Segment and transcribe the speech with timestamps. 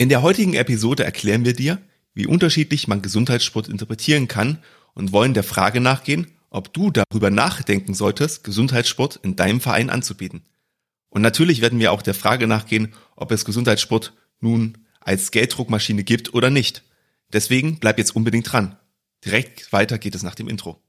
[0.00, 1.76] In der heutigen Episode erklären wir dir,
[2.14, 4.62] wie unterschiedlich man Gesundheitssport interpretieren kann
[4.94, 10.40] und wollen der Frage nachgehen, ob du darüber nachdenken solltest, Gesundheitssport in deinem Verein anzubieten.
[11.10, 16.32] Und natürlich werden wir auch der Frage nachgehen, ob es Gesundheitssport nun als Gelddruckmaschine gibt
[16.32, 16.82] oder nicht.
[17.30, 18.78] Deswegen bleib jetzt unbedingt dran.
[19.22, 20.82] Direkt weiter geht es nach dem Intro.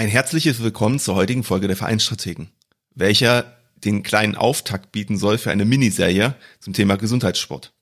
[0.00, 2.48] Ein herzliches Willkommen zur heutigen Folge der Vereinsstrategen,
[2.94, 7.74] welcher den kleinen Auftakt bieten soll für eine Miniserie zum Thema Gesundheitssport.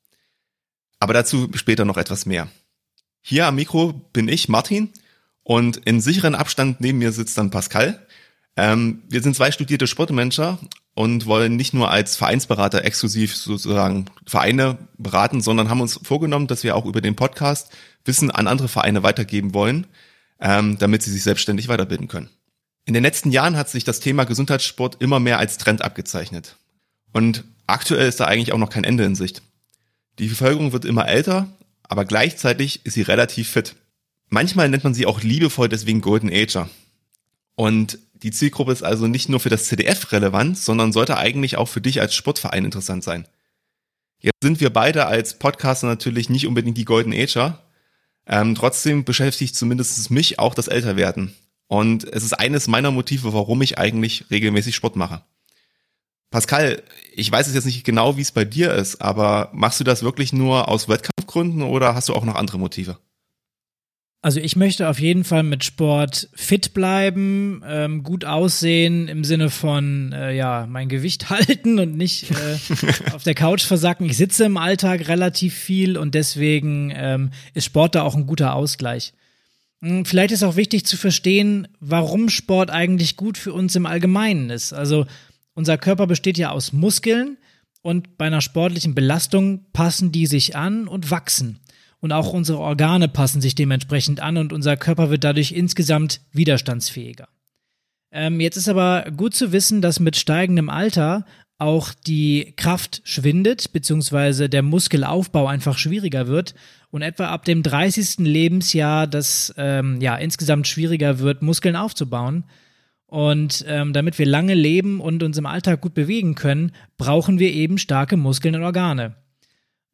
[0.98, 2.48] Aber dazu später noch etwas mehr.
[3.20, 4.90] Hier am Mikro bin ich, Martin,
[5.44, 8.04] und in sicheren Abstand neben mir sitzt dann Pascal.
[8.56, 10.58] Ähm, wir sind zwei studierte Sportmanager
[10.94, 16.64] und wollen nicht nur als Vereinsberater exklusiv sozusagen Vereine beraten, sondern haben uns vorgenommen, dass
[16.64, 17.70] wir auch über den Podcast
[18.04, 19.86] Wissen an andere Vereine weitergeben wollen,
[20.40, 22.30] ähm, damit sie sich selbstständig weiterbilden können.
[22.84, 26.56] In den letzten Jahren hat sich das Thema Gesundheitssport immer mehr als Trend abgezeichnet.
[27.12, 29.42] Und aktuell ist da eigentlich auch noch kein Ende in Sicht.
[30.18, 31.48] Die Bevölkerung wird immer älter,
[31.82, 33.76] aber gleichzeitig ist sie relativ fit.
[34.28, 36.68] Manchmal nennt man sie auch liebevoll deswegen Golden Ager.
[37.54, 41.68] Und die Zielgruppe ist also nicht nur für das CDF relevant, sondern sollte eigentlich auch
[41.68, 43.26] für dich als Sportverein interessant sein.
[44.20, 47.62] Jetzt sind wir beide als Podcaster natürlich nicht unbedingt die Golden Ager,
[48.28, 51.34] ähm, trotzdem beschäftigt zumindest mich auch das Älterwerden.
[51.66, 55.22] Und es ist eines meiner Motive, warum ich eigentlich regelmäßig Sport mache.
[56.30, 56.82] Pascal,
[57.14, 60.02] ich weiß es jetzt nicht genau, wie es bei dir ist, aber machst du das
[60.02, 62.98] wirklich nur aus Wettkampfgründen oder hast du auch noch andere Motive?
[64.20, 69.48] Also ich möchte auf jeden Fall mit Sport fit bleiben, ähm, gut aussehen im Sinne
[69.48, 74.06] von äh, ja mein Gewicht halten und nicht äh, auf der Couch versacken.
[74.06, 78.54] Ich sitze im Alltag relativ viel und deswegen ähm, ist Sport da auch ein guter
[78.54, 79.12] Ausgleich.
[79.82, 84.50] Hm, vielleicht ist auch wichtig zu verstehen, warum Sport eigentlich gut für uns im Allgemeinen
[84.50, 84.72] ist.
[84.72, 85.06] Also
[85.54, 87.38] unser Körper besteht ja aus Muskeln
[87.82, 91.60] und bei einer sportlichen Belastung passen die sich an und wachsen
[92.00, 97.28] und auch unsere Organe passen sich dementsprechend an und unser Körper wird dadurch insgesamt widerstandsfähiger.
[98.10, 101.26] Ähm, jetzt ist aber gut zu wissen, dass mit steigendem Alter
[101.58, 106.54] auch die Kraft schwindet, beziehungsweise der Muskelaufbau einfach schwieriger wird
[106.90, 108.18] und etwa ab dem 30.
[108.18, 112.44] Lebensjahr das ähm, ja insgesamt schwieriger wird, Muskeln aufzubauen.
[113.06, 117.52] Und ähm, damit wir lange leben und uns im Alltag gut bewegen können, brauchen wir
[117.52, 119.16] eben starke Muskeln und Organe.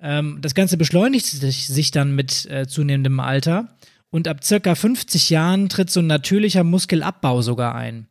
[0.05, 3.75] Ähm, das Ganze beschleunigt sich, dann mit äh, zunehmendem Alter
[4.11, 8.07] und ab circa 50 Jahren tritt so ein natürlicher Muskelabbau sogar ein.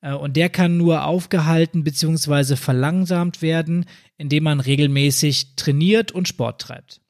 [0.00, 2.56] Äh, und der kann nur aufgehalten bzw.
[2.56, 3.86] verlangsamt werden,
[4.18, 7.00] indem man regelmäßig trainiert und Sport treibt.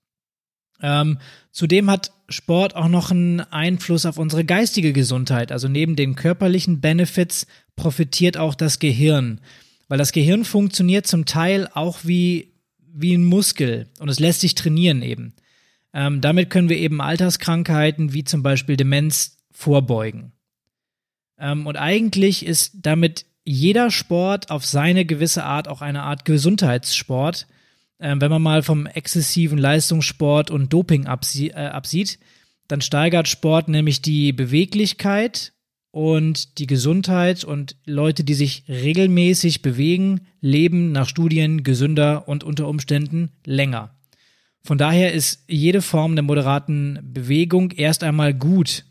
[0.83, 1.17] Ähm,
[1.51, 5.51] zudem hat Sport auch noch einen Einfluss auf unsere geistige Gesundheit.
[5.51, 9.41] Also neben den körperlichen Benefits profitiert auch das Gehirn.
[9.89, 12.56] Weil das Gehirn funktioniert zum Teil auch wie
[12.97, 15.35] wie ein Muskel und es lässt sich trainieren eben.
[15.93, 20.33] Ähm, damit können wir eben Alterskrankheiten wie zum Beispiel Demenz vorbeugen.
[21.39, 27.47] Ähm, und eigentlich ist damit jeder Sport auf seine gewisse Art auch eine Art Gesundheitssport.
[28.01, 32.19] Ähm, wenn man mal vom exzessiven Leistungssport und Doping absie äh, absieht,
[32.69, 35.53] dann steigert Sport nämlich die Beweglichkeit
[35.97, 42.69] und die Gesundheit und Leute, die sich regelmäßig bewegen, leben nach Studien gesünder und unter
[42.69, 43.97] Umständen länger.
[44.63, 48.85] Von daher ist jede Form der moderaten Bewegung erst einmal gut.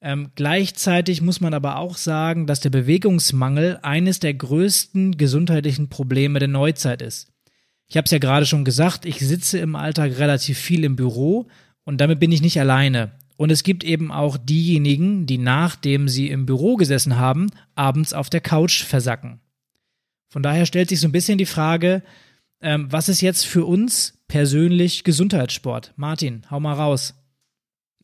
[0.00, 6.38] Ähm, gleichzeitig muss man aber auch sagen, dass der Bewegungsmangel eines der größten gesundheitlichen Probleme
[6.38, 7.32] der Neuzeit ist.
[7.88, 11.48] Ich habe es ja gerade schon gesagt, ich sitze im Alltag relativ viel im Büro
[11.82, 13.18] und damit bin ich nicht alleine.
[13.40, 18.28] Und es gibt eben auch diejenigen, die nachdem sie im Büro gesessen haben, abends auf
[18.28, 19.40] der Couch versacken.
[20.28, 22.02] Von daher stellt sich so ein bisschen die Frage,
[22.60, 25.94] ähm, was ist jetzt für uns persönlich Gesundheitssport?
[25.96, 27.14] Martin, hau mal raus.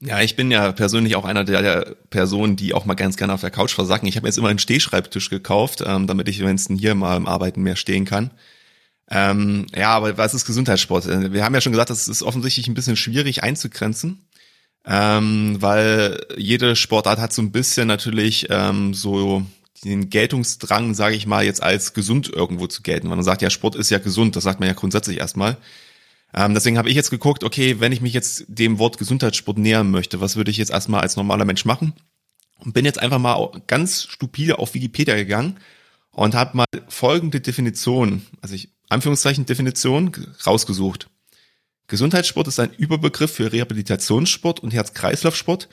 [0.00, 3.34] Ja, ich bin ja persönlich auch einer der, der Personen, die auch mal ganz gerne
[3.34, 4.08] auf der Couch versacken.
[4.08, 7.62] Ich habe jetzt immer einen Stehschreibtisch gekauft, ähm, damit ich wenigstens hier mal im Arbeiten
[7.62, 8.30] mehr stehen kann.
[9.10, 11.06] Ähm, ja, aber was ist Gesundheitssport?
[11.30, 14.25] Wir haben ja schon gesagt, das ist offensichtlich ein bisschen schwierig einzugrenzen
[14.86, 19.44] ähm, weil jede Sportart hat so ein bisschen natürlich ähm, so
[19.84, 23.08] den Geltungsdrang, sage ich mal, jetzt als gesund irgendwo zu gelten.
[23.08, 25.56] Weil man sagt ja, Sport ist ja gesund, das sagt man ja grundsätzlich erstmal.
[26.34, 29.90] Ähm, deswegen habe ich jetzt geguckt, okay, wenn ich mich jetzt dem Wort Gesundheitssport nähern
[29.90, 31.92] möchte, was würde ich jetzt erstmal als normaler Mensch machen?
[32.58, 35.58] Und bin jetzt einfach mal ganz stupide auf Wikipedia gegangen
[36.10, 40.12] und habe mal folgende Definition, also ich Anführungszeichen Definition
[40.46, 41.08] rausgesucht.
[41.86, 45.68] Gesundheitssport ist ein Überbegriff für Rehabilitationssport und Herz-Kreislauf-Sport,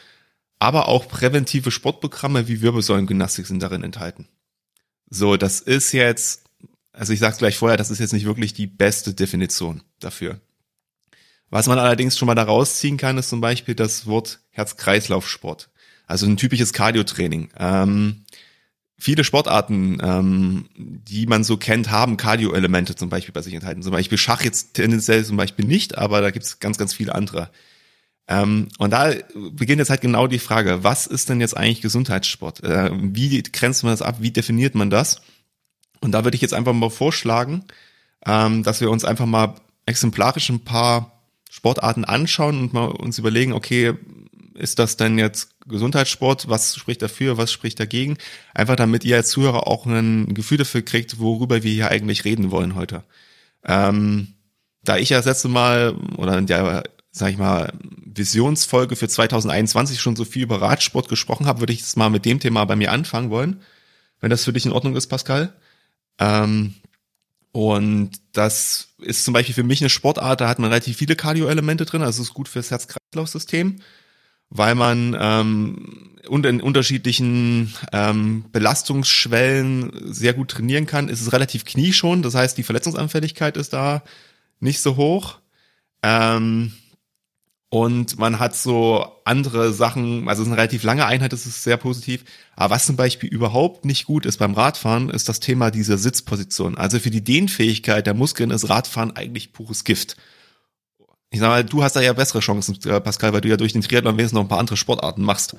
[0.60, 4.28] aber auch präventive Sportprogramme wie Wirbelsäulengymnastik sind darin enthalten.
[5.10, 6.44] So, das ist jetzt,
[6.92, 10.40] also ich sag's gleich vorher, das ist jetzt nicht wirklich die beste Definition dafür.
[11.50, 15.70] Was man allerdings schon mal da rausziehen kann, ist zum Beispiel das Wort Herz-Kreislauf-Sport.
[16.08, 17.50] Also ein typisches Cardio-Training.
[17.58, 18.26] Ähm,
[19.04, 23.84] viele Sportarten, ähm, die man so kennt, haben Cardio-Elemente zum Beispiel bei sich enthalten.
[23.84, 27.50] Zum Beispiel Schach jetzt tendenziell zum Beispiel nicht, aber da gibt's ganz, ganz viele andere.
[28.30, 29.14] Ähm, und da
[29.52, 32.64] beginnt jetzt halt genau die Frage, was ist denn jetzt eigentlich Gesundheitssport?
[32.64, 34.18] Äh, wie grenzt man das ab?
[34.22, 35.22] Wie definiert man das?
[36.00, 37.66] Und da würde ich jetzt einfach mal vorschlagen,
[38.26, 39.56] ähm, dass wir uns einfach mal
[39.86, 41.12] exemplarisch ein paar
[41.52, 43.96] Sportarten anschauen und mal uns überlegen, okay,
[44.54, 46.50] ist das denn jetzt Gesundheitssport?
[46.50, 47.38] Was spricht dafür?
[47.38, 48.18] Was spricht dagegen?
[48.54, 52.52] Einfach damit ihr als Zuhörer auch ein Gefühl dafür kriegt, worüber wir hier eigentlich reden
[52.52, 53.04] wollen heute.
[53.66, 54.34] Ähm,
[54.84, 57.74] da ich ja das letzte Mal oder in der, sag ich mal,
[58.06, 62.26] Visionsfolge für 2021 schon so viel über Radsport gesprochen habe, würde ich jetzt mal mit
[62.26, 63.62] dem Thema bei mir anfangen wollen,
[64.20, 65.54] wenn das für dich in Ordnung ist, Pascal.
[66.20, 66.76] Ähm,
[67.52, 71.86] und das ist zum Beispiel für mich eine Sportart, da hat man relativ viele Cardio-Elemente
[71.86, 73.80] drin, also ist gut fürs Herz-Kreislauf-System
[74.54, 81.10] weil man ähm, und in unterschiedlichen ähm, Belastungsschwellen sehr gut trainieren kann.
[81.10, 84.04] Es ist relativ knieschon, das heißt, die Verletzungsanfälligkeit ist da
[84.60, 85.40] nicht so hoch.
[86.02, 86.72] Ähm,
[87.70, 91.64] und man hat so andere Sachen, also es ist eine relativ lange Einheit, das ist
[91.64, 92.24] sehr positiv.
[92.56, 96.78] Aber was zum Beispiel überhaupt nicht gut ist beim Radfahren, ist das Thema dieser Sitzposition.
[96.78, 100.16] Also für die Dehnfähigkeit der Muskeln ist Radfahren eigentlich pures Gift.
[101.34, 103.74] Ich sag mal, du hast da ja bessere Chancen, äh, Pascal, weil du ja durch
[103.74, 105.56] den Triathlon wenigstens noch ein paar andere Sportarten machst.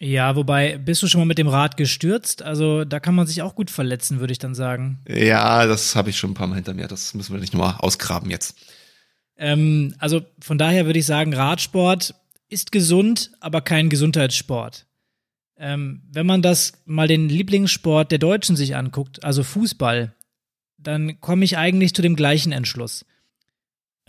[0.00, 2.42] Ja, wobei, bist du schon mal mit dem Rad gestürzt?
[2.42, 4.98] Also da kann man sich auch gut verletzen, würde ich dann sagen.
[5.06, 6.88] Ja, das habe ich schon ein paar Mal hinter mir.
[6.88, 8.56] Das müssen wir nicht nochmal ausgraben jetzt.
[9.36, 12.16] Ähm, also von daher würde ich sagen, Radsport
[12.48, 14.84] ist gesund, aber kein Gesundheitssport.
[15.58, 20.12] Ähm, wenn man das mal den Lieblingssport der Deutschen sich anguckt, also Fußball,
[20.76, 23.04] dann komme ich eigentlich zu dem gleichen Entschluss.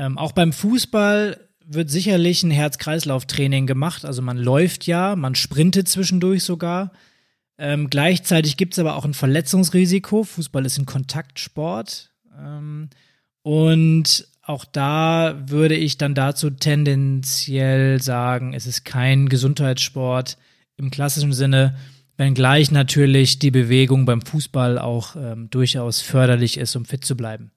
[0.02, 4.04] Ähm, auch beim Fußball wird sicherlich ein Herz-Kreislauf-Training gemacht.
[4.04, 6.92] Also man läuft ja, man sprintet zwischendurch sogar.
[7.60, 10.24] Ähm, gleichzeitig gibt es aber auch ein Verletzungsrisiko.
[10.24, 12.12] Fußball ist ein Kontaktsport.
[12.36, 12.90] Ähm,
[13.44, 20.40] und auch da würde ich dann dazu tendenziell sagen, es ist kein Gesundheitssport
[20.78, 21.78] im klassischen Sinne,
[22.18, 27.52] wenngleich natürlich die Bewegung beim Fußball auch ähm, durchaus förderlich ist, um fit zu bleiben.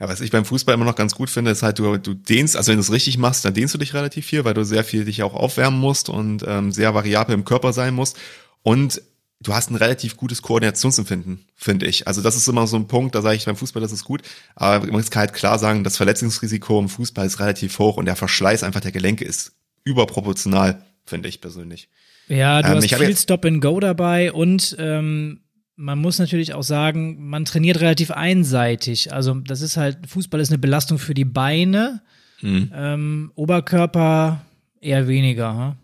[0.00, 2.56] Ja, was ich beim Fußball immer noch ganz gut finde, ist halt, du, du dehnst,
[2.56, 4.84] also wenn du es richtig machst, dann dehnst du dich relativ viel, weil du sehr
[4.84, 8.18] viel dich auch aufwärmen musst und ähm, sehr variabel im Körper sein musst.
[8.62, 9.00] Und
[9.40, 12.08] du hast ein relativ gutes Koordinationsempfinden, finde ich.
[12.08, 14.22] Also das ist immer so ein Punkt, da sage ich beim Fußball, das ist gut.
[14.56, 18.16] Aber man kann halt klar sagen, das Verletzungsrisiko im Fußball ist relativ hoch und der
[18.16, 19.52] Verschleiß einfach der Gelenke ist
[19.84, 21.88] überproportional, finde ich persönlich.
[22.28, 25.40] Ja, du ähm, hast viel Stop and Go dabei und ähm,
[25.76, 29.12] man muss natürlich auch sagen, man trainiert relativ einseitig.
[29.12, 32.02] Also das ist halt, Fußball ist eine Belastung für die Beine,
[32.40, 32.70] mhm.
[32.74, 34.44] ähm, Oberkörper
[34.80, 35.76] eher weniger.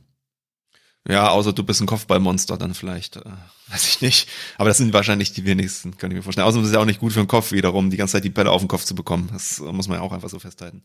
[1.07, 1.13] Hm?
[1.13, 3.23] Ja, außer du bist ein Kopfballmonster dann vielleicht, äh,
[3.69, 4.29] weiß ich nicht.
[4.59, 6.47] Aber das sind wahrscheinlich die wenigsten, kann ich mir vorstellen.
[6.47, 8.31] Außerdem ist es ja auch nicht gut für den Kopf wiederum, die ganze Zeit die
[8.31, 9.31] Bälle auf den Kopf zu bekommen.
[9.33, 10.83] Das muss man ja auch einfach so festhalten.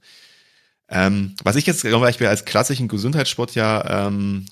[0.90, 4.46] Ähm, was ich jetzt zum Beispiel als klassischen Gesundheitssport ja ähm,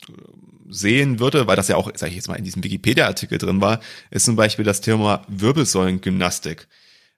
[0.69, 3.79] sehen würde, weil das ja auch, sage ich jetzt mal, in diesem Wikipedia-Artikel drin war,
[4.09, 6.67] ist zum Beispiel das Thema Wirbelsäulengymnastik.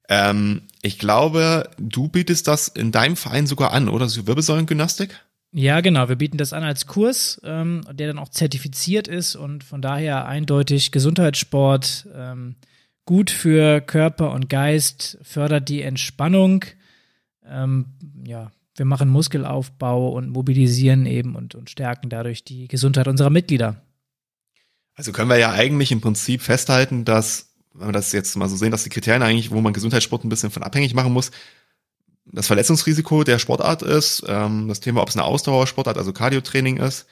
[0.09, 4.07] Ähm, ich glaube, du bietest das in deinem Verein sogar an, oder?
[4.09, 5.19] So Wirbelsäulengymnastik?
[5.51, 6.09] Ja, genau.
[6.09, 10.25] Wir bieten das an als Kurs, ähm, der dann auch zertifiziert ist und von daher
[10.25, 12.55] eindeutig Gesundheitssport ähm,
[13.05, 16.65] gut für Körper und Geist, fördert die Entspannung.
[17.47, 17.85] Ähm,
[18.25, 23.81] ja, wir machen Muskelaufbau und mobilisieren eben und, und stärken dadurch die Gesundheit unserer Mitglieder.
[24.95, 28.55] Also können wir ja eigentlich im Prinzip festhalten, dass, wenn wir das jetzt mal so
[28.55, 31.31] sehen, dass die Kriterien eigentlich, wo man Gesundheitssport ein bisschen von abhängig machen muss,
[32.25, 37.05] das Verletzungsrisiko der Sportart ist, ähm, das Thema, ob es eine Ausdauersportart, also Cardiotraining ist,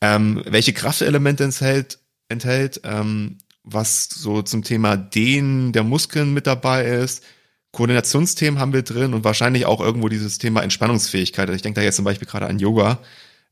[0.00, 6.84] ähm, welche Kraftelemente enthält, enthält ähm, was so zum Thema Dehnen der Muskeln mit dabei
[6.84, 7.24] ist,
[7.72, 11.48] Koordinationsthemen haben wir drin und wahrscheinlich auch irgendwo dieses Thema Entspannungsfähigkeit.
[11.48, 12.98] Also ich denke da jetzt zum Beispiel gerade an Yoga,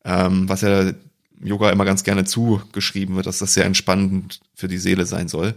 [0.04, 0.92] ähm, was ja
[1.42, 5.54] Yoga immer ganz gerne zugeschrieben wird, dass das sehr entspannend für die Seele sein soll.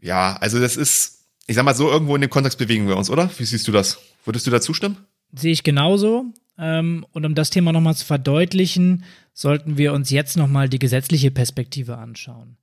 [0.00, 3.10] Ja, also das ist, ich sag mal so, irgendwo in dem Kontext bewegen wir uns,
[3.10, 3.30] oder?
[3.38, 3.98] Wie siehst du das?
[4.24, 4.96] Würdest du da zustimmen?
[5.32, 6.26] Sehe ich genauso.
[6.58, 11.30] Ähm, und um das Thema nochmal zu verdeutlichen, sollten wir uns jetzt nochmal die gesetzliche
[11.30, 12.56] Perspektive anschauen.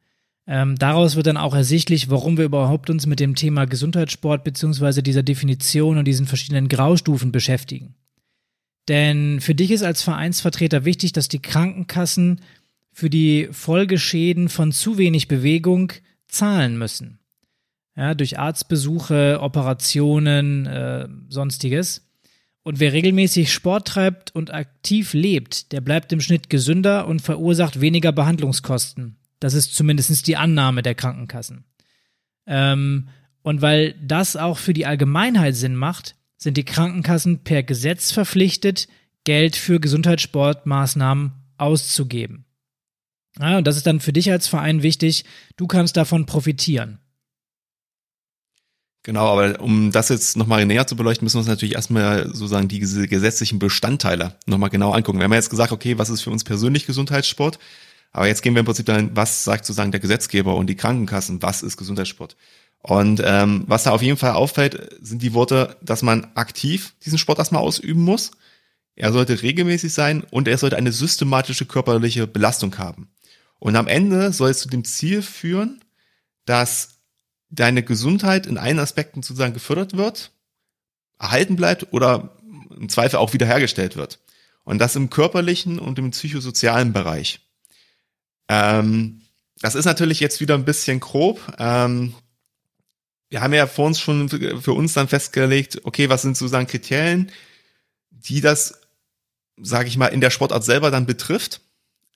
[0.48, 5.02] Ähm, daraus wird dann auch ersichtlich, warum wir überhaupt uns mit dem Thema Gesundheitssport beziehungsweise
[5.02, 7.96] dieser Definition und diesen verschiedenen Graustufen beschäftigen.
[8.88, 12.42] Denn für dich ist als Vereinsvertreter wichtig, dass die Krankenkassen
[12.92, 15.92] für die Folgeschäden von zu wenig Bewegung
[16.28, 17.20] zahlen müssen.
[17.98, 22.08] Ja, durch Arztbesuche, Operationen, äh, sonstiges.
[22.62, 27.80] Und wer regelmäßig Sport treibt und aktiv lebt, der bleibt im Schnitt gesünder und verursacht
[27.82, 29.18] weniger Behandlungskosten.
[29.46, 31.66] Das ist zumindest die Annahme der Krankenkassen.
[32.48, 33.10] Ähm,
[33.44, 38.88] und weil das auch für die Allgemeinheit Sinn macht, sind die Krankenkassen per Gesetz verpflichtet,
[39.24, 42.46] Geld für Gesundheitssportmaßnahmen auszugeben.
[43.40, 45.26] Ja, und das ist dann für dich als Verein wichtig.
[45.58, 46.98] Du kannst davon profitieren.
[49.04, 52.68] Genau, aber um das jetzt nochmal näher zu beleuchten, müssen wir uns natürlich erstmal sozusagen
[52.68, 55.20] diese gesetzlichen Bestandteile nochmal genau angucken.
[55.20, 57.60] Wir haben ja jetzt gesagt, okay, was ist für uns persönlich Gesundheitssport?
[58.16, 61.42] Aber jetzt gehen wir im Prinzip dann, was sagt sozusagen der Gesetzgeber und die Krankenkassen,
[61.42, 62.38] was ist Gesundheitssport?
[62.82, 67.18] Und ähm, was da auf jeden Fall auffällt, sind die Worte, dass man aktiv diesen
[67.18, 68.32] Sport erstmal ausüben muss.
[68.96, 73.10] Er sollte regelmäßig sein und er sollte eine systematische körperliche Belastung haben.
[73.60, 75.84] Und am Ende soll es zu dem Ziel führen,
[76.46, 77.02] dass
[77.50, 80.32] deine Gesundheit in allen Aspekten sozusagen gefördert wird,
[81.20, 82.38] erhalten bleibt oder
[82.80, 84.20] im Zweifel auch wiederhergestellt wird.
[84.64, 87.42] Und das im körperlichen und im psychosozialen Bereich.
[88.48, 89.22] Ähm,
[89.62, 91.42] das ist natürlich jetzt wieder ein bisschen grob.
[91.58, 92.14] Ähm,
[93.30, 97.32] wir haben ja vor uns schon für uns dann festgelegt, okay, was sind sozusagen Kriterien,
[98.12, 98.82] die das,
[99.58, 101.62] sage ich mal, in der Sportart selber dann betrifft.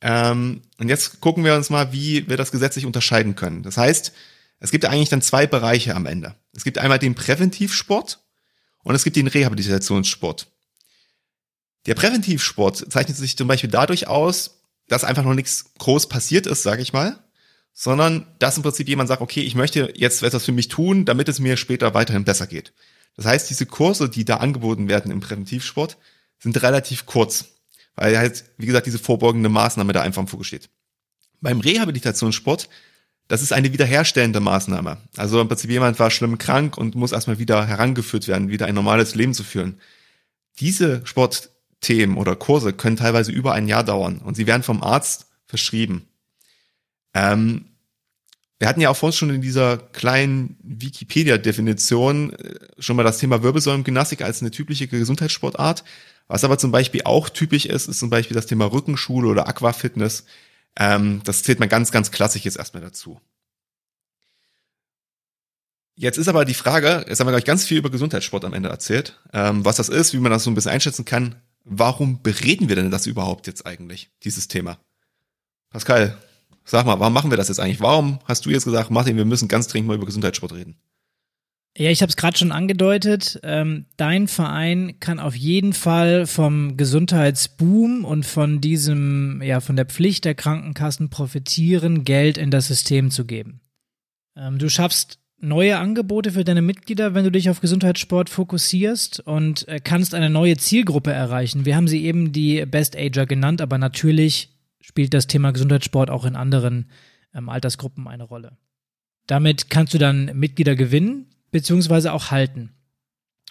[0.01, 3.63] Ähm, und jetzt gucken wir uns mal, wie wir das gesetzlich unterscheiden können.
[3.63, 4.13] Das heißt,
[4.59, 6.35] es gibt eigentlich dann zwei Bereiche am Ende.
[6.53, 8.19] Es gibt einmal den Präventivsport
[8.83, 10.47] und es gibt den Rehabilitationssport.
[11.85, 14.58] Der Präventivsport zeichnet sich zum Beispiel dadurch aus,
[14.89, 17.23] dass einfach noch nichts groß passiert ist, sage ich mal,
[17.73, 21.29] sondern dass im Prinzip jemand sagt, okay, ich möchte jetzt etwas für mich tun, damit
[21.29, 22.73] es mir später weiterhin besser geht.
[23.15, 25.97] Das heißt, diese Kurse, die da angeboten werden im Präventivsport,
[26.39, 27.45] sind relativ kurz,
[27.95, 30.69] weil halt, wie gesagt, diese vorbeugende Maßnahme da einfach im Fokus steht.
[31.41, 32.67] Beim Rehabilitationssport,
[33.27, 34.97] das ist eine wiederherstellende Maßnahme.
[35.15, 38.75] Also im Prinzip jemand war schlimm krank und muss erstmal wieder herangeführt werden, wieder ein
[38.75, 39.79] normales Leben zu führen.
[40.59, 44.83] Diese Sport Themen oder Kurse können teilweise über ein Jahr dauern und sie werden vom
[44.83, 46.07] Arzt verschrieben.
[47.13, 47.65] Ähm,
[48.59, 53.41] wir hatten ja auch vorhin schon in dieser kleinen Wikipedia-Definition äh, schon mal das Thema
[53.41, 55.85] Wirbelsäulengymnastik als eine typische Gesundheitssportart.
[56.27, 60.25] Was aber zum Beispiel auch typisch ist, ist zum Beispiel das Thema Rückenschule oder Aquafitness.
[60.77, 63.21] Ähm, das zählt man ganz, ganz klassisch jetzt erstmal dazu.
[65.95, 68.69] Jetzt ist aber die Frage, jetzt haben wir gleich ganz viel über Gesundheitssport am Ende
[68.69, 72.69] erzählt, ähm, was das ist, wie man das so ein bisschen einschätzen kann warum bereden
[72.69, 74.79] wir denn das überhaupt jetzt eigentlich, dieses Thema?
[75.69, 76.17] Pascal,
[76.63, 77.81] sag mal, warum machen wir das jetzt eigentlich?
[77.81, 80.75] Warum hast du jetzt gesagt, Martin, wir müssen ganz dringend mal über Gesundheitssport reden?
[81.77, 83.39] Ja, ich habe es gerade schon angedeutet.
[83.43, 89.85] Ähm, dein Verein kann auf jeden Fall vom Gesundheitsboom und von diesem, ja, von der
[89.85, 93.61] Pflicht der Krankenkassen profitieren, Geld in das System zu geben.
[94.35, 99.67] Ähm, du schaffst neue Angebote für deine Mitglieder, wenn du dich auf Gesundheitssport fokussierst und
[99.67, 101.65] äh, kannst eine neue Zielgruppe erreichen.
[101.65, 104.49] Wir haben sie eben die Best Ager genannt, aber natürlich
[104.81, 106.89] spielt das Thema Gesundheitssport auch in anderen
[107.33, 108.57] ähm, Altersgruppen eine Rolle.
[109.27, 112.71] Damit kannst du dann Mitglieder gewinnen beziehungsweise auch halten.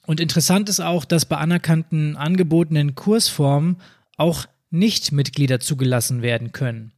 [0.07, 3.76] Und interessant ist auch, dass bei anerkannten angebotenen Kursformen
[4.16, 6.92] auch Nicht-Mitglieder zugelassen werden können.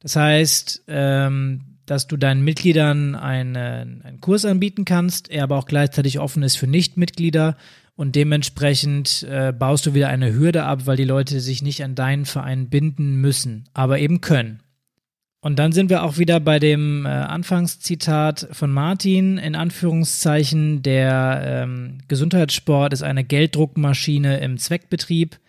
[0.00, 5.66] Das heißt, ähm, dass du deinen Mitgliedern einen, einen Kurs anbieten kannst, er aber auch
[5.66, 7.56] gleichzeitig offen ist für Nichtmitglieder
[7.96, 11.96] und dementsprechend äh, baust du wieder eine Hürde ab, weil die Leute sich nicht an
[11.96, 14.60] deinen Verein binden müssen, aber eben können.
[15.40, 21.42] Und dann sind wir auch wieder bei dem äh, Anfangszitat von Martin, in Anführungszeichen, der
[21.44, 25.40] ähm, Gesundheitssport ist eine Gelddruckmaschine im Zweckbetrieb.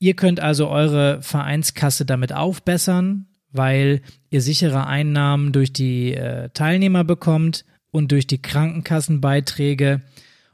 [0.00, 7.04] Ihr könnt also eure Vereinskasse damit aufbessern, weil ihr sichere Einnahmen durch die äh, Teilnehmer
[7.04, 10.02] bekommt und durch die Krankenkassenbeiträge.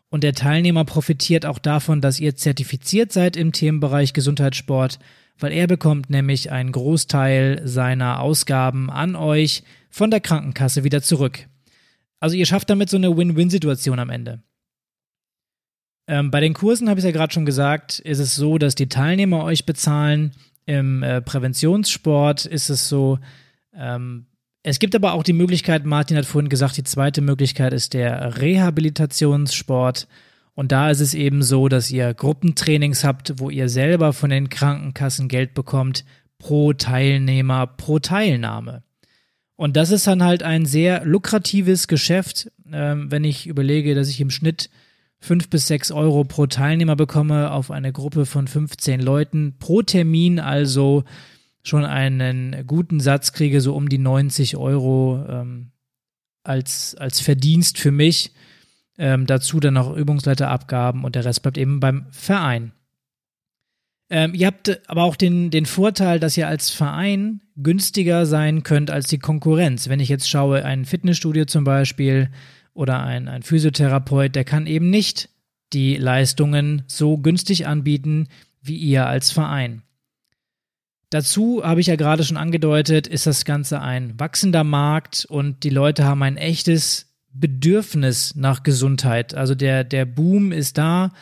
[0.08, 5.00] Und der Teilnehmer profitiert auch davon, dass ihr zertifiziert seid im Themenbereich Gesundheitssport,
[5.38, 11.48] weil er bekommt nämlich einen Großteil seiner Ausgaben an euch von der Krankenkasse wieder zurück.
[12.20, 14.42] Also ihr schafft damit so eine Win-Win-Situation am Ende.
[16.06, 18.88] Ähm, bei den Kursen habe ich ja gerade schon gesagt, ist es so, dass die
[18.88, 20.32] Teilnehmer euch bezahlen
[20.66, 23.18] im äh, Präventionssport ist es so,
[23.74, 24.26] ähm,
[24.66, 28.40] es gibt aber auch die Möglichkeit, Martin hat vorhin gesagt, die zweite Möglichkeit ist der
[28.40, 30.08] Rehabilitationssport.
[30.54, 34.48] Und da ist es eben so, dass ihr Gruppentrainings habt, wo ihr selber von den
[34.48, 36.06] Krankenkassen Geld bekommt
[36.38, 38.82] pro Teilnehmer, pro Teilnahme.
[39.56, 44.20] Und das ist dann halt ein sehr lukratives Geschäft, ähm, wenn ich überlege, dass ich
[44.20, 44.70] im Schnitt
[45.24, 50.38] fünf bis sechs Euro pro Teilnehmer bekomme auf eine Gruppe von 15 Leuten pro Termin,
[50.38, 51.04] also
[51.62, 55.70] schon einen guten Satz kriege, so um die 90 Euro ähm,
[56.42, 58.32] als, als Verdienst für mich.
[58.96, 62.72] Ähm, dazu dann noch Übungsleiterabgaben und der Rest bleibt eben beim Verein.
[64.10, 68.90] Ähm, ihr habt aber auch den, den Vorteil, dass ihr als Verein günstiger sein könnt
[68.90, 69.88] als die Konkurrenz.
[69.88, 72.28] Wenn ich jetzt schaue, ein Fitnessstudio zum Beispiel
[72.74, 75.30] oder ein, ein Physiotherapeut, der kann eben nicht
[75.72, 78.28] die Leistungen so günstig anbieten
[78.60, 79.82] wie ihr als Verein.
[81.10, 85.70] Dazu habe ich ja gerade schon angedeutet, ist das Ganze ein wachsender Markt und die
[85.70, 89.34] Leute haben ein echtes Bedürfnis nach Gesundheit.
[89.34, 91.12] Also der, der Boom ist da.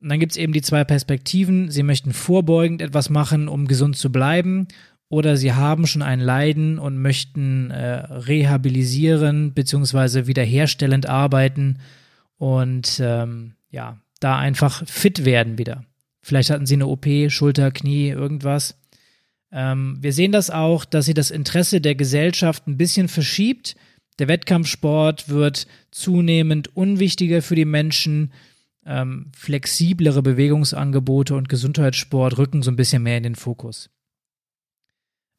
[0.00, 1.70] Und dann gibt es eben die zwei Perspektiven.
[1.70, 4.66] Sie möchten vorbeugend etwas machen, um gesund zu bleiben,
[5.12, 10.26] oder sie haben schon ein Leiden und möchten äh, rehabilisieren bzw.
[10.26, 11.80] wiederherstellend arbeiten
[12.38, 15.84] und ähm, ja, da einfach fit werden wieder.
[16.22, 18.78] Vielleicht hatten sie eine OP, Schulter, Knie, irgendwas.
[19.52, 23.76] Ähm, wir sehen das auch, dass sie das Interesse der Gesellschaft ein bisschen verschiebt.
[24.18, 28.32] Der Wettkampfsport wird zunehmend unwichtiger für die Menschen.
[28.86, 33.90] Ähm, flexiblere Bewegungsangebote und Gesundheitssport rücken so ein bisschen mehr in den Fokus.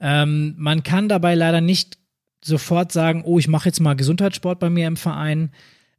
[0.03, 1.97] Ähm, man kann dabei leider nicht
[2.43, 5.51] sofort sagen, oh, ich mache jetzt mal Gesundheitssport bei mir im Verein.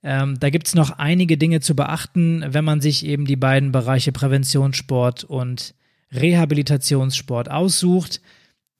[0.03, 3.73] Ähm, da gibt es noch einige Dinge zu beachten, wenn man sich eben die beiden
[3.73, 5.75] Bereiche Präventionssport und
[6.13, 8.21] Rehabilitationssport aussucht.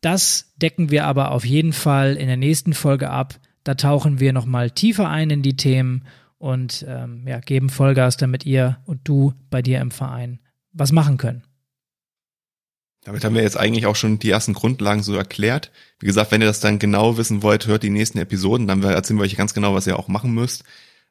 [0.03, 3.41] Das decken wir aber auf jeden Fall in der nächsten Folge ab.
[3.65, 6.05] Da tauchen wir nochmal tiefer ein in die Themen
[6.37, 10.41] und ähm, ja, geben Vollgas, damit ihr und du bei dir im Verein
[10.75, 11.45] was machen können.
[13.05, 15.71] Damit haben wir jetzt eigentlich auch schon die ersten Grundlagen so erklärt.
[15.99, 19.19] Wie gesagt, wenn ihr das dann genau wissen wollt, hört die nächsten Episoden, dann erzählen
[19.19, 20.65] wir euch ganz genau, was ihr auch machen müsst.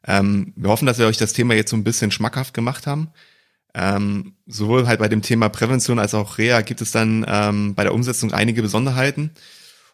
[0.05, 3.09] Ähm, wir hoffen, dass wir euch das Thema jetzt so ein bisschen schmackhaft gemacht haben.
[3.75, 7.83] Ähm, sowohl halt bei dem Thema Prävention als auch Reha gibt es dann ähm, bei
[7.83, 9.31] der Umsetzung einige Besonderheiten.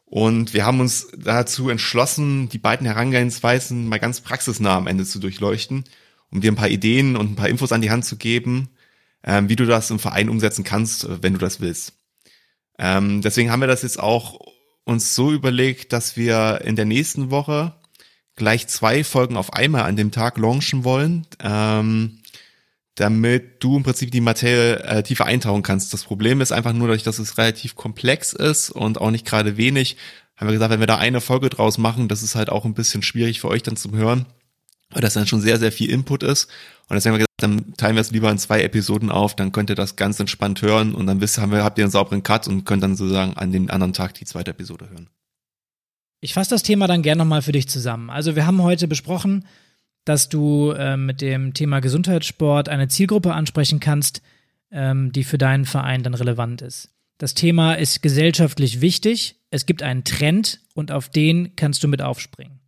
[0.06, 5.20] Und wir haben uns dazu entschlossen, die beiden Herangehensweisen mal ganz praxisnah am Ende zu
[5.20, 5.84] durchleuchten,
[6.32, 8.70] um dir ein paar Ideen und ein paar Infos an die Hand zu geben,
[9.24, 11.94] wie du das im Verein umsetzen kannst, äh, wenn du das willst.
[12.78, 14.40] Ähm, deswegen haben wir das jetzt auch
[14.86, 17.76] uns so überlegt, dass wir in der nächsten Woche
[18.36, 22.20] gleich zwei Folgen auf einmal an dem Tag launchen wollen, ähm,
[22.96, 25.94] damit du im Prinzip die Materie äh, tiefer eintauchen kannst.
[25.94, 29.58] Das Problem ist einfach nur, dadurch, dass es relativ komplex ist und auch nicht gerade
[29.58, 29.98] wenig,
[30.36, 32.74] haben wir gesagt, wenn wir da eine Folge draus machen, das ist halt auch ein
[32.74, 34.26] bisschen schwierig für euch dann zum Hören,
[34.90, 36.46] weil das dann schon sehr, sehr viel Input ist.
[36.88, 39.52] Und deswegen haben wir gesagt, dann teilen wir es lieber in zwei Episoden auf, dann
[39.52, 42.24] könnt ihr das ganz entspannt hören und dann wisst, haben wir, habt ihr einen sauberen
[42.24, 45.10] Cut und könnt dann sozusagen an den anderen Tag die zweite Episode hören.
[46.22, 48.10] Ich fasse das Thema dann gerne nochmal für dich zusammen.
[48.10, 49.46] Also wir haben heute besprochen,
[50.06, 54.22] dass du äh, mit dem Thema Gesundheitssport eine Zielgruppe ansprechen kannst,
[54.72, 56.90] ähm, die für deinen Verein dann relevant ist.
[57.20, 59.36] Das Thema ist gesellschaftlich wichtig.
[59.52, 62.59] Es gibt einen Trend und auf den kannst du mit aufspringen.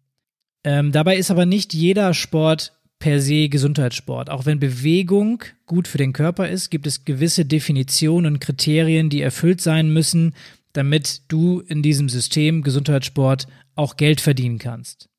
[0.64, 4.30] Ähm, dabei ist aber nicht jeder Sport per se Gesundheitssport.
[4.30, 9.22] Auch wenn Bewegung gut für den Körper ist, gibt es gewisse Definitionen und Kriterien, die
[9.22, 10.36] erfüllt sein müssen,
[10.74, 15.10] damit du in diesem System Gesundheitssport auch Geld verdienen kannst.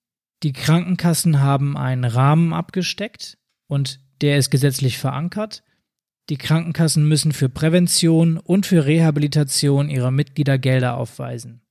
[0.42, 5.62] Die Krankenkassen haben einen Rahmen abgesteckt und der ist gesetzlich verankert.
[6.30, 11.62] Die Krankenkassen müssen für Prävention und für Rehabilitation ihrer Mitglieder Gelder aufweisen.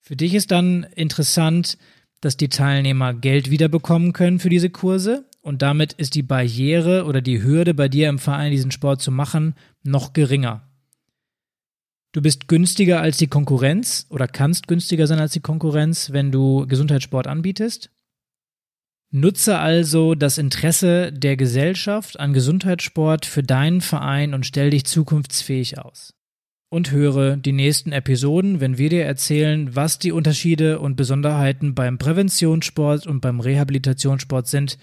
[0.00, 1.78] Für dich ist dann interessant,
[2.24, 7.20] dass die Teilnehmer Geld wiederbekommen können für diese Kurse und damit ist die Barriere oder
[7.20, 10.66] die Hürde bei dir im Verein diesen Sport zu machen noch geringer.
[12.12, 16.66] Du bist günstiger als die Konkurrenz oder kannst günstiger sein als die Konkurrenz, wenn du
[16.66, 17.90] Gesundheitssport anbietest.
[19.10, 25.78] Nutze also das Interesse der Gesellschaft an Gesundheitssport für deinen Verein und stell dich zukunftsfähig
[25.78, 26.14] aus.
[26.74, 31.98] Und höre die nächsten Episoden, wenn wir dir erzählen, was die Unterschiede und Besonderheiten beim
[31.98, 34.76] Präventionssport und beim Rehabilitationssport sind.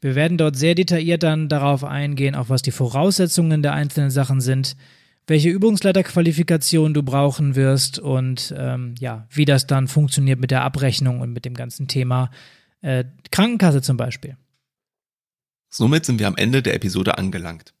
[0.00, 4.40] Wir werden dort sehr detailliert dann darauf eingehen, auch was die Voraussetzungen der einzelnen Sachen
[4.40, 4.74] sind
[5.26, 11.20] welche Übungsleiterqualifikation du brauchen wirst und ähm, ja, wie das dann funktioniert mit der Abrechnung
[11.20, 12.30] und mit dem ganzen Thema
[12.82, 14.36] äh, Krankenkasse zum Beispiel.
[15.70, 17.74] Somit sind wir am Ende der Episode angelangt.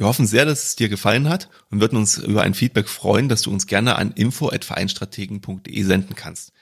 [0.00, 3.28] Wir hoffen sehr, dass es dir gefallen hat und würden uns über ein Feedback freuen,
[3.28, 6.54] das du uns gerne an info@vereinstrategen.de senden kannst.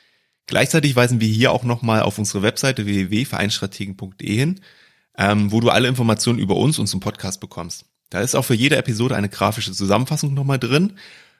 [0.46, 4.60] Gleichzeitig weisen wir hier auch nochmal auf unsere Webseite www.vereinstrategen.de hin,
[5.16, 7.84] ähm, wo du alle Informationen über uns und zum Podcast bekommst.
[8.10, 10.94] Da ist auch für jede Episode eine grafische Zusammenfassung nochmal drin.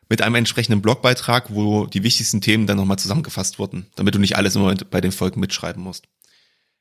[0.09, 4.37] mit einem entsprechenden Blogbeitrag, wo die wichtigsten Themen dann nochmal zusammengefasst wurden, damit du nicht
[4.37, 6.07] alles immer bei den Folgen mitschreiben musst.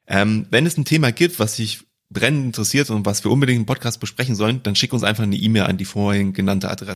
[0.05, 3.65] Ähm, wenn es ein Thema gibt, was dich brennend interessiert und was wir unbedingt im
[3.65, 6.95] Podcast besprechen sollen, dann schick uns einfach eine E-Mail an die vorhin genannte Adresse.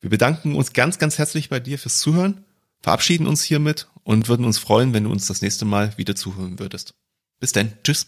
[0.00, 2.44] Wir bedanken uns ganz, ganz herzlich bei dir fürs Zuhören,
[2.80, 6.58] verabschieden uns hiermit und würden uns freuen, wenn du uns das nächste Mal wieder zuhören
[6.58, 6.94] würdest.
[7.40, 7.72] Bis dann.
[7.84, 8.06] Tschüss.